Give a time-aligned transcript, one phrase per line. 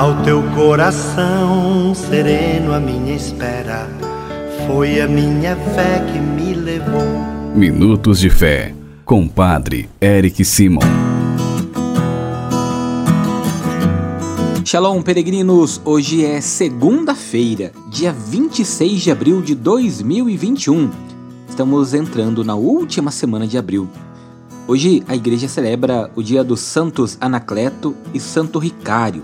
[0.00, 3.86] Ao teu coração sereno, a minha espera
[4.66, 7.04] foi a minha fé que me levou.
[7.54, 8.74] Minutos de Fé,
[9.04, 10.80] com Padre Eric Simon.
[14.64, 15.82] Shalom, peregrinos!
[15.84, 20.90] Hoje é segunda-feira, dia 26 de abril de 2021.
[21.46, 23.86] Estamos entrando na última semana de abril.
[24.66, 29.22] Hoje a igreja celebra o dia dos Santos Anacleto e Santo Ricário.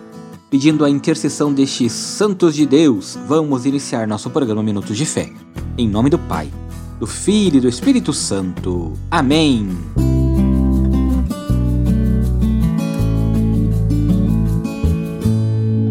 [0.57, 5.31] Pedindo a intercessão destes santos de Deus, vamos iniciar nosso programa Minutos de Fé.
[5.77, 6.49] Em nome do Pai,
[6.99, 8.95] do Filho e do Espírito Santo.
[9.11, 9.69] Amém.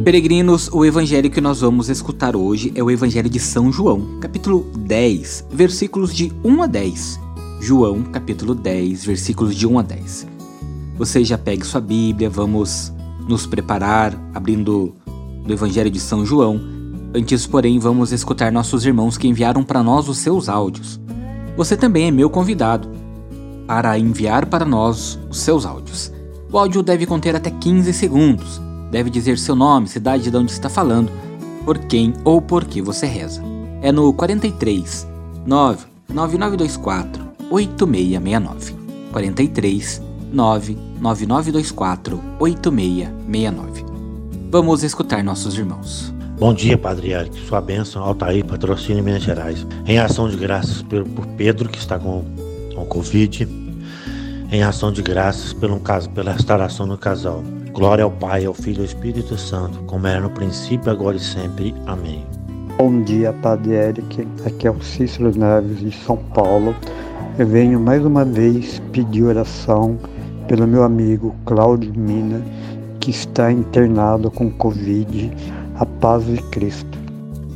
[0.04, 4.66] Peregrinos, o evangelho que nós vamos escutar hoje é o Evangelho de São João, capítulo
[4.80, 7.20] 10, versículos de 1 a 10.
[7.62, 10.28] João, capítulo 10, versículos de 1 a 10.
[10.98, 12.95] Você já pegue sua Bíblia, vamos
[13.28, 14.94] nos preparar abrindo
[15.46, 16.60] do Evangelho de São João.
[17.14, 21.00] Antes, porém, vamos escutar nossos irmãos que enviaram para nós os seus áudios.
[21.56, 22.90] Você também é meu convidado
[23.66, 26.12] para enviar para nós os seus áudios.
[26.52, 28.62] O áudio deve conter até 15 segundos.
[28.92, 31.12] Deve dizer seu nome, cidade de onde está falando,
[31.64, 33.42] por quem ou por que você reza.
[33.82, 35.08] É no 43
[35.46, 38.76] 99924 8669.
[39.12, 40.05] 43
[40.36, 43.86] 99924 8669.
[44.52, 46.14] Vamos escutar nossos irmãos.
[46.38, 47.40] Bom dia, Padre Eric.
[47.48, 49.66] Sua bênção, Altair, patrocínio Minas Gerais.
[49.88, 51.06] Em ação de graças por,
[51.38, 52.26] Pedro, que está com,
[52.76, 53.48] com Covid.
[54.52, 55.80] Em ação de graças pelo,
[56.14, 57.42] pela restauração do casal.
[57.72, 61.20] Glória ao Pai, ao Filho e ao Espírito Santo, como era no princípio, agora e
[61.22, 61.74] sempre.
[61.86, 62.26] Amém.
[62.78, 64.28] Bom dia, Padre Eric.
[64.46, 66.76] Aqui é o Cícero Neves, de São Paulo.
[67.40, 69.98] Eu venho mais uma vez pedir oração
[70.48, 72.42] pelo meu amigo Cláudio Mina,
[73.00, 75.32] que está internado com Covid.
[75.78, 76.98] A paz de Cristo.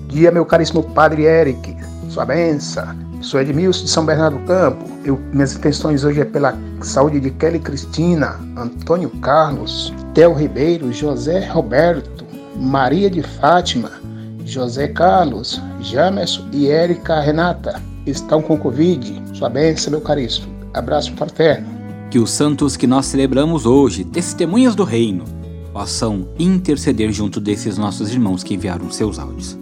[0.09, 1.75] Dia, meu caríssimo Padre Eric,
[2.09, 2.87] sua benção.
[3.21, 4.85] Sou Edmilson de São Bernardo do Campo.
[5.05, 11.47] Eu, minhas intenções hoje é pela saúde de Kelly Cristina, Antônio Carlos, Theo Ribeiro, José
[11.47, 12.25] Roberto,
[12.58, 13.91] Maria de Fátima,
[14.45, 19.21] José Carlos, Jamerson e Érica Renata estão com Covid.
[19.33, 20.47] Sua bênção, meu caríssimo.
[20.73, 21.78] Abraço fraterno.
[22.09, 25.25] Que os santos que nós celebramos hoje, testemunhas do reino,
[25.71, 29.55] possam interceder junto desses nossos irmãos que enviaram seus áudios.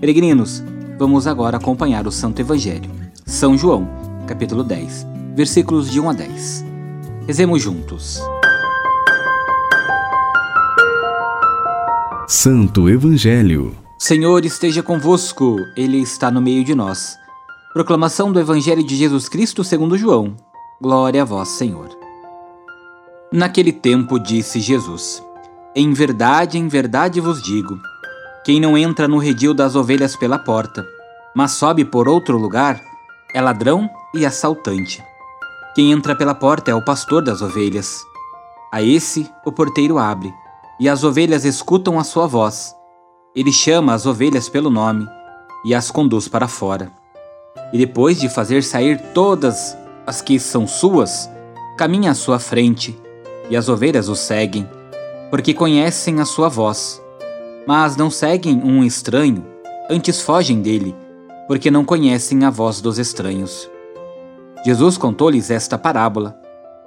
[0.00, 0.64] Peregrinos,
[0.98, 2.90] vamos agora acompanhar o Santo Evangelho.
[3.24, 3.88] São João,
[4.26, 6.64] capítulo 10, versículos de 1 a 10.
[7.24, 8.20] Rezemos juntos.
[12.26, 13.76] Santo Evangelho.
[13.96, 17.16] Senhor esteja convosco, Ele está no meio de nós.
[17.72, 20.34] Proclamação do Evangelho de Jesus Cristo segundo João.
[20.78, 21.88] Glória a vós, Senhor.
[23.32, 25.22] Naquele tempo disse Jesus:
[25.74, 27.80] Em verdade, em verdade vos digo:
[28.44, 30.86] quem não entra no redil das ovelhas pela porta,
[31.34, 32.78] mas sobe por outro lugar,
[33.32, 35.02] é ladrão e assaltante.
[35.74, 38.04] Quem entra pela porta é o pastor das ovelhas.
[38.70, 40.30] A esse o porteiro abre,
[40.78, 42.76] e as ovelhas escutam a sua voz.
[43.34, 45.08] Ele chama as ovelhas pelo nome
[45.64, 46.92] e as conduz para fora.
[47.72, 49.74] E depois de fazer sair todas
[50.06, 51.28] as que são suas,
[51.76, 52.96] caminha à sua frente,
[53.50, 54.68] e as ovelhas o seguem,
[55.30, 57.02] porque conhecem a sua voz.
[57.66, 59.44] Mas não seguem um estranho,
[59.90, 60.94] antes fogem dele,
[61.48, 63.68] porque não conhecem a voz dos estranhos.
[64.64, 66.38] Jesus contou-lhes esta parábola,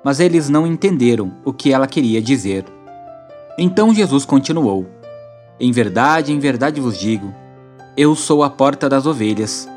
[0.04, 2.66] mas eles não entenderam o que ela queria dizer.
[3.58, 4.86] Então Jesus continuou:
[5.60, 7.34] Em verdade, em verdade vos digo,
[7.98, 9.68] eu sou a porta das ovelhas.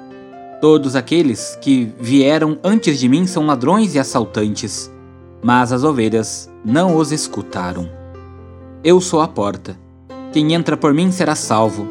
[0.62, 4.89] Todos aqueles que vieram antes de mim são ladrões e assaltantes,
[5.43, 7.91] mas as ovelhas não os escutaram.
[8.84, 9.77] Eu sou a porta.
[10.33, 11.84] Quem entra por mim será salvo.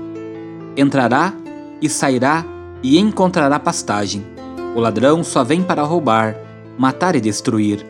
[0.77, 1.33] Entrará
[1.81, 2.45] e sairá
[2.81, 4.23] e encontrará pastagem.
[4.73, 6.37] O ladrão só vem para roubar,
[6.77, 7.85] matar e destruir.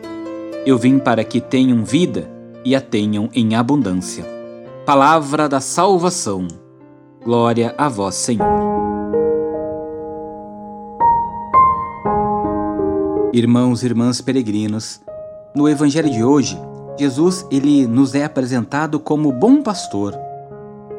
[0.66, 2.28] Eu vim para que tenham vida
[2.64, 4.24] e a tenham em abundância.
[4.84, 6.48] Palavra da salvação.
[7.24, 8.71] Glória a vós, Senhor.
[13.34, 15.00] Irmãos e irmãs peregrinos,
[15.56, 16.60] no evangelho de hoje,
[16.98, 20.14] Jesus ele nos é apresentado como bom pastor.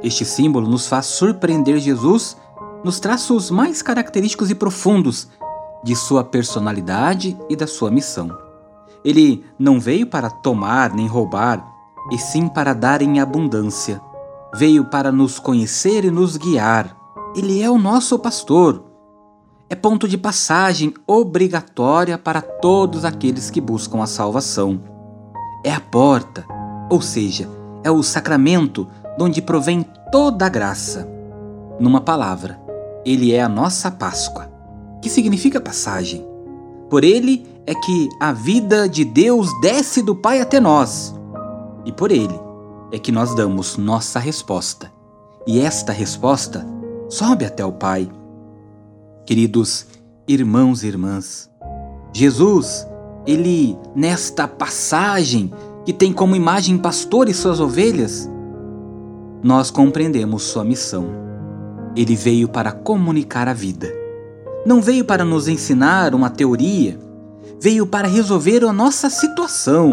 [0.02, 2.36] Este símbolo nos faz surpreender Jesus
[2.84, 5.28] nos traços mais característicos e profundos
[5.84, 8.36] de sua personalidade e da sua missão.
[9.06, 11.64] Ele não veio para tomar nem roubar,
[12.12, 14.02] e sim para dar em abundância.
[14.56, 16.98] Veio para nos conhecer e nos guiar.
[17.36, 18.93] Ele é o nosso pastor
[19.70, 24.82] é ponto de passagem obrigatória para todos aqueles que buscam a salvação.
[25.64, 26.46] É a porta,
[26.90, 27.50] ou seja,
[27.84, 28.88] é o sacramento
[29.18, 31.08] de onde provém toda a graça.
[31.80, 32.60] Numa palavra,
[33.06, 34.52] ele é a nossa Páscoa,
[35.02, 36.26] que significa passagem.
[36.90, 41.16] Por ele é que a vida de Deus desce do Pai até nós.
[41.86, 42.40] E por ele
[42.92, 44.92] é que nós damos nossa resposta.
[45.48, 46.66] E esta resposta
[47.10, 48.10] sobe até o Pai.
[49.26, 49.86] Queridos
[50.28, 51.50] irmãos e irmãs,
[52.14, 52.88] Jesus,
[53.26, 55.52] ele nesta passagem
[55.86, 58.30] que tem como imagem pastor e suas ovelhas,
[59.44, 61.24] nós compreendemos sua missão
[61.96, 63.92] ele veio para comunicar a vida.
[64.66, 66.98] Não veio para nos ensinar uma teoria,
[67.62, 69.92] veio para resolver a nossa situação,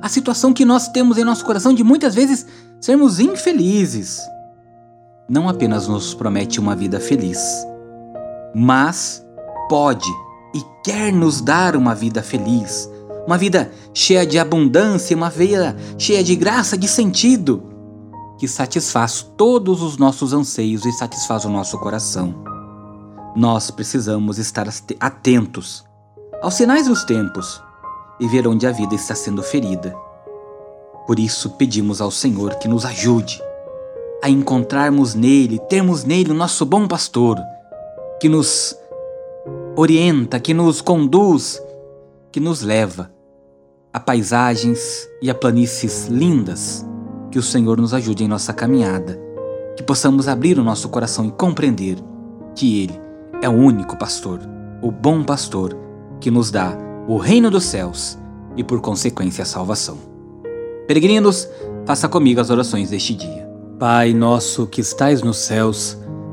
[0.00, 2.46] a situação que nós temos em nosso coração de muitas vezes
[2.80, 4.20] sermos infelizes.
[5.28, 7.38] Não apenas nos promete uma vida feliz,
[8.54, 9.24] mas
[9.68, 10.10] pode
[10.54, 12.90] e quer nos dar uma vida feliz,
[13.26, 17.62] uma vida cheia de abundância, uma vida cheia de graça, de sentido
[18.38, 22.34] que satisfaz todos os nossos anseios e satisfaz o nosso coração.
[23.36, 24.66] Nós precisamos estar
[25.00, 25.84] atentos
[26.42, 27.62] aos sinais dos tempos
[28.18, 29.94] e ver onde a vida está sendo ferida.
[31.06, 33.40] Por isso, pedimos ao Senhor que nos ajude
[34.22, 37.38] a encontrarmos nele, termos nele o nosso bom pastor,
[38.22, 38.78] que nos
[39.74, 41.60] orienta, que nos conduz,
[42.30, 43.12] que nos leva
[43.92, 46.86] a paisagens e a planícies lindas
[47.32, 49.20] que o Senhor nos ajude em nossa caminhada,
[49.76, 51.96] que possamos abrir o nosso coração e compreender
[52.54, 53.00] que Ele
[53.42, 54.38] é o único pastor,
[54.80, 55.76] o bom pastor,
[56.20, 56.78] que nos dá
[57.08, 58.16] o reino dos céus
[58.56, 59.98] e, por consequência, a salvação.
[60.86, 61.48] Peregrinos,
[61.84, 63.50] faça comigo as orações deste dia.
[63.80, 65.98] Pai nosso que estais nos céus,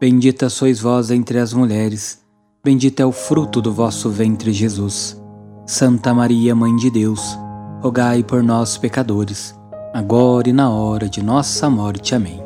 [0.00, 2.22] Bendita sois vós entre as mulheres,
[2.64, 5.20] bendito é o fruto do vosso ventre, Jesus.
[5.66, 7.36] Santa Maria, Mãe de Deus,
[7.82, 9.58] rogai por nós, pecadores
[9.92, 12.14] agora e na hora de nossa morte.
[12.14, 12.40] Amém.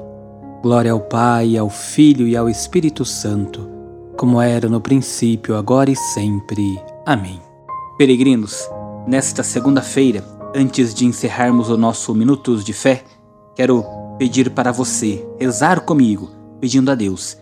[0.63, 3.69] Glória ao Pai, ao Filho e ao Espírito Santo,
[4.17, 6.81] como era no princípio, agora e sempre.
[7.05, 7.41] Amém.
[7.99, 8.69] Peregrinos,
[9.07, 13.03] nesta segunda-feira, antes de encerrarmos o nosso Minutos de Fé,
[13.55, 13.85] quero
[14.19, 17.42] pedir para você rezar comigo, pedindo a Deus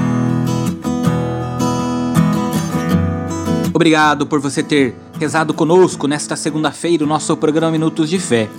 [3.73, 8.49] Obrigado por você ter rezado conosco nesta segunda-feira o nosso programa Minutos de Fé.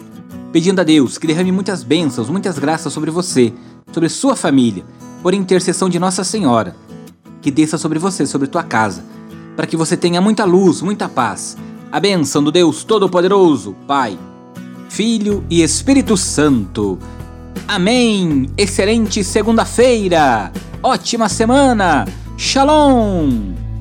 [0.53, 3.53] Pedindo a Deus que derrame muitas bênçãos, muitas graças sobre você,
[3.93, 4.85] sobre sua família,
[5.23, 6.77] por intercessão de Nossa Senhora,
[7.41, 9.13] que desça sobre você, sobre tua casa
[9.57, 11.57] para que você tenha muita luz, muita paz.
[11.91, 14.19] A bênção do Deus Todo-Poderoso, Pai,
[14.89, 16.99] Filho e Espírito Santo.
[17.69, 18.51] Amém!
[18.57, 20.53] Excelente segunda-feira!
[20.83, 22.07] Ótima semana!
[22.37, 23.72] Shalom!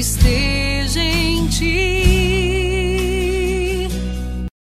[0.00, 0.55] Esteja.